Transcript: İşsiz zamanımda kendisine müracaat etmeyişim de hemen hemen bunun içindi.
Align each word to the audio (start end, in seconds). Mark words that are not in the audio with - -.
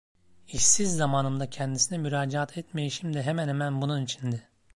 İşsiz 0.47 0.95
zamanımda 0.95 1.49
kendisine 1.49 1.97
müracaat 1.97 2.57
etmeyişim 2.57 3.13
de 3.13 3.23
hemen 3.23 3.47
hemen 3.47 3.81
bunun 3.81 4.03
içindi. 4.03 4.43